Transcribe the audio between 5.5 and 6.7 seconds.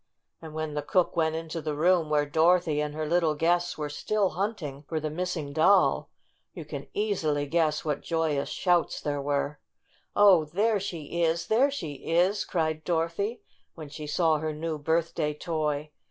doll, you